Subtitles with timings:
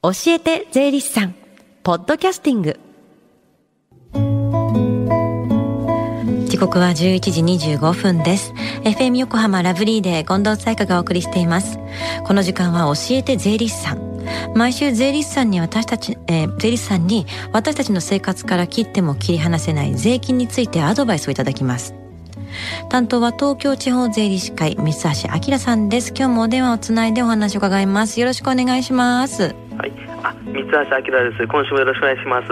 [0.00, 1.34] 教えて税理士さん。
[1.82, 2.78] ポッドキャスティング。
[6.48, 8.52] 時刻は11時25分です。
[8.84, 11.80] FM 横浜ラブリーで近藤彩香がお送りしています。
[12.24, 14.22] この時間は教えて税理士さん。
[14.54, 21.92] 毎週税理士さんに私たち、えー、税理士さんに私たちの生活から切っても切り離せない税金についてアドバイスをいただきます。
[22.88, 26.10] 担当は東京地方税理士会三橋明さんです。
[26.16, 28.20] 今日もお電話をつないでお話を伺います。
[28.20, 29.67] よろしくお願いします。
[29.78, 29.92] はい。
[30.22, 31.46] あ三橋明です。
[31.46, 32.48] 今週もよろしくお願いします。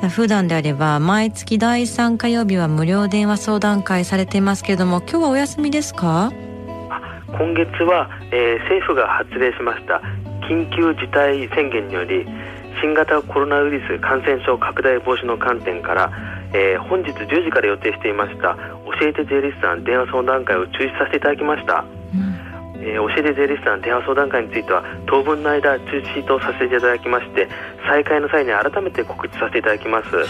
[0.00, 6.32] さあ普段であれば毎月第3火曜日は無料電話相談会されていますけれども今日はお休みですか？
[6.90, 7.00] あ
[7.36, 10.00] 今月は、えー、政府が発令しました
[10.48, 12.26] 緊急事態宣言により
[12.80, 16.10] 新型コロナウイルス感染症拡大防止の観点から
[16.56, 18.56] えー、本日10時から予定していました
[19.00, 22.03] 教えて税理士さん電話相談会を中止させていただきました、うん、
[22.86, 27.48] えー、教えて税理士さん電話相談会については当分の間中止とさせていただきまして
[27.88, 30.26] 再開の際に改めて告知させていただきます、はい、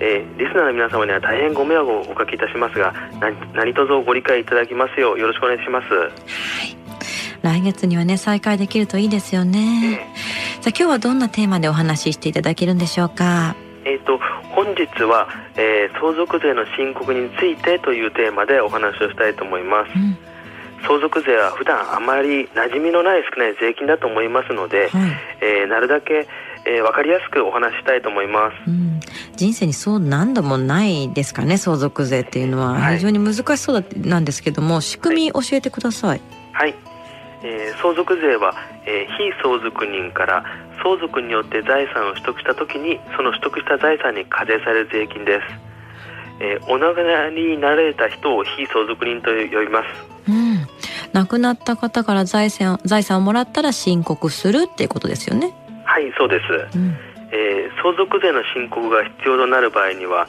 [0.00, 2.92] えー、リスナーの皆様には大変ご迷惑をおかけいたしますが
[3.54, 6.76] 何卒ご理解いただきますようよろしくお願いします、はい。
[7.42, 10.06] 来月にはね再開できるといいですよね、
[10.60, 13.54] さあ今日はどんなテーマでお話ししていただけるんでしょうか？
[13.84, 14.18] えーと、
[14.50, 20.18] 本日は、えー、相続税の申告についてというテーマでお話をしたいと思います、うん、
[20.86, 26.26] 相続税は普段あまり馴染みのない少ない税金だと思いますので、はい、えー、なるだけ、
[26.64, 29.00] えー、分かりやすくお話したいと思います、うん、
[29.36, 32.92] 人生にそう何度もないですかね相続税っていうのは。
[32.92, 36.20] 非常に難しそうだなんですけども、はい、仕組み教えてください。
[36.52, 36.74] はい、
[37.42, 38.54] えー、相続税は、
[38.86, 40.44] えー、非相続人から
[40.82, 45.46] 相続によって財産を取得した時にその取得した財産に課税される税金です、
[46.40, 50.15] えー、お亡くなりになられた人を非相続人と呼びます、うん、
[51.16, 55.54] 亡くなった方から財産財産をもらったら申告するっていうことですよね。
[55.84, 56.94] はいそうです、うん、
[57.32, 60.28] えー、相続税の申告が必要となる場合には、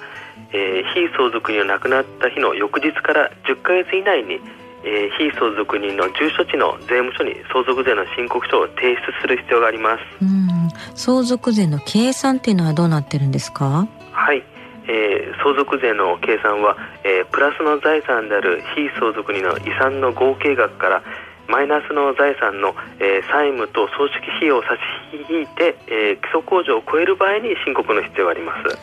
[0.54, 4.40] えー、非相続人が亡くなった日の翌日から10ヶ月以内に
[4.86, 10.02] えー、非相続人の住所地の税務署に相続税の申告書を提出する必要があります。
[10.22, 10.70] うん。
[10.96, 13.88] 相続税の計算っていうのはどうなってるんですか？
[15.47, 16.75] 相続税の計算は、
[17.06, 21.03] えー、プラスの財産である非相続人の遺産の合計額から
[21.47, 24.80] マイナスの財産の、えー、債務と葬式費用を差し
[25.30, 28.78] 引いて、えー、基礎控除を超える場合に申告の必要があります。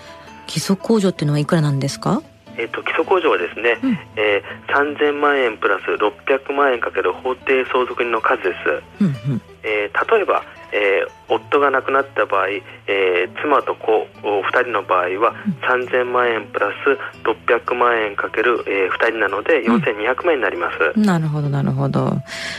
[0.47, 2.23] 基礎控除っていうのはいくらなんですか？
[2.57, 22.11] えーと、基礎控除はですね、うん、えー、3000万円プラス600万円かける法定相続人の数です、うんうん、えー、例えば、えー、夫が亡くなった場合、えー、妻と子2人の場合は3000万円プラス600万円かける、えー、2人なので4200万円になります、うん、なるほどなるほど。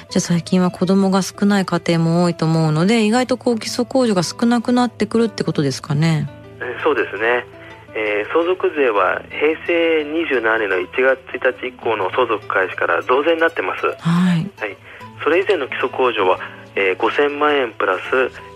[0.09, 7.45] じゃあ最近は子供が少ない家庭も多いと思うので意外とこう基礎控除が少なくなってくるってことですかね、えー、そうですね。
[7.97, 14.77] えー、相続税は平成27年の1月1日以降の相続開始から増税になってます、はい、はい、
[15.23, 16.37] それ以前の基礎控除は、
[16.75, 18.01] えー、5000万円プラス、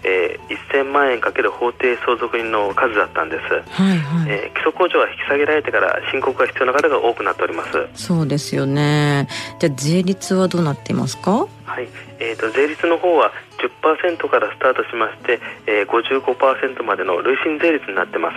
[0.03, 7.87] えー、1000万円かける法定相続人の数だったんです、はいはい、えー、基礎控除は引き下げられてから申告が必要な方が多くなっております。
[7.95, 9.27] そうですよね。
[9.59, 11.47] じゃあ税率はどうなっていますか？
[11.79, 11.87] はい、
[12.19, 13.31] えーと、税率の方は
[13.81, 18.35] 10%からスタートしまして、えー、55%までの累進税率になってます、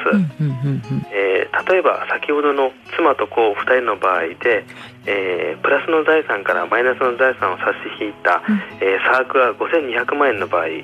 [1.10, 4.64] え例えば先ほどの妻と子2人の場合で、
[5.06, 10.82] えー、プラスの財産からマイナスの財産を差し引いた、うん、えー、差額が5200万円の場合、うん、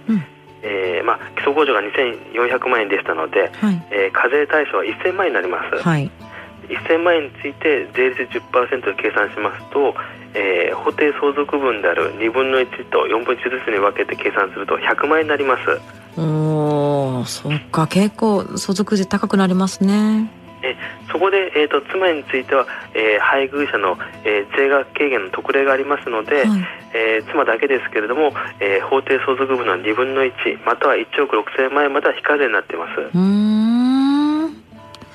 [0.62, 6.10] えー、まあ、基礎控除が2400万円でしたので、はい、えー、課税対象は1000万円になります、はい、
[6.68, 9.94] 1000万円について税率10%で計算しますと、
[10.38, 15.80] えー、法定相続分である2分の1と4分の1ずつに分けて計算すると100万円になります。
[16.16, 20.30] おそっか結構相続税高くなりますね。
[20.62, 20.76] え
[21.10, 26.46] そこで、えーと、妻については、えー、配偶者の、えー、税額軽減の特例がありますので、はい、
[26.94, 33.18] えー、妻だけですけれども、えー、法定相続分の2分の1または1億6000万円までは非課税になっています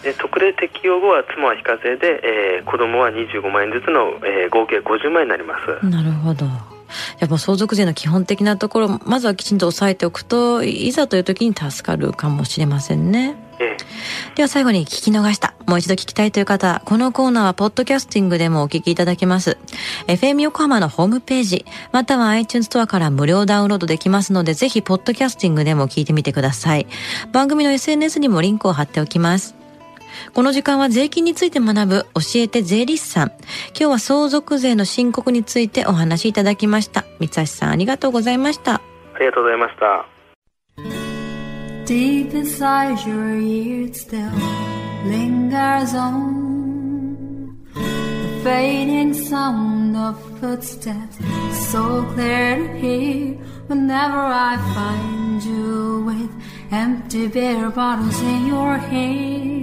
[0.03, 2.21] で特例適用後は妻は非課税で、
[2.59, 6.45] えー、子供は25万円ずつの、えー、合計50万円になりますなるほど
[7.19, 13.35] やっぱ相続税の基本的なところまずはきちんと押さえておくといざという時に助かるかもしれませんね。
[13.59, 13.77] ええ、
[14.35, 19.57] では最後に聞き逃した、もう一度聞きたいという方、このコーナーはポッドキャスティングでもお聞きいただけます。
[20.07, 26.87] FM 横浜のホームページ、または iTunes ストアから無料ダウンロードできますので、ぜひポッドキャスティングでも聞いてみてください。
[27.31, 29.62] 番組の SNS にもリンクを貼っておきます。
[30.33, 33.27] この時間は税金について学ぶ教えて税理士さん。
[33.29, 33.37] 今
[33.75, 37.05] 日は相続税の申告についてお話しいただきました。
[37.19, 38.75] 三橋さんありがとうございました。
[38.75, 40.05] ありがとうございました。
[41.85, 44.31] Deep inside your ear it still
[45.05, 51.17] lingers on The fading sound of footsteps
[51.71, 53.33] So clear to hear
[53.67, 56.31] Whenever I find you with
[56.71, 59.62] Empty beer bottles in your hand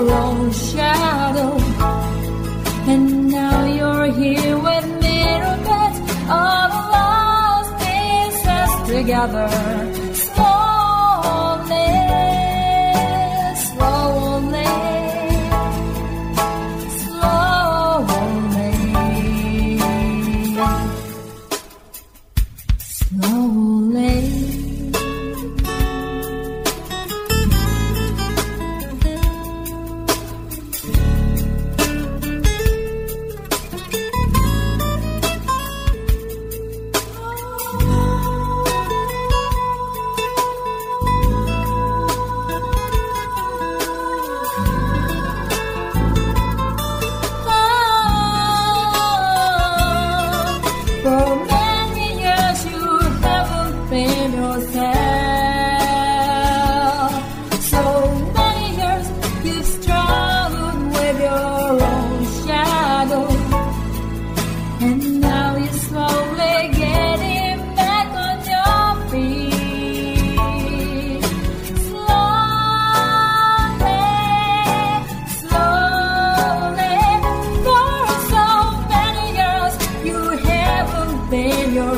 [0.00, 1.56] your own shadow.
[2.92, 5.20] And now you're here with me
[5.68, 5.94] put
[6.28, 9.99] all lost pieces together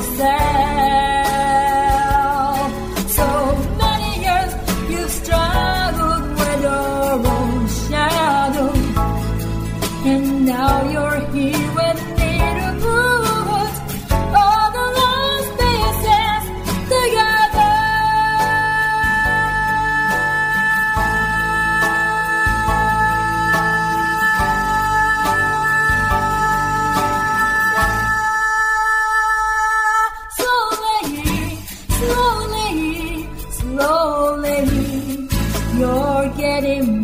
[0.03, 0.42] There.
[36.63, 37.02] Tere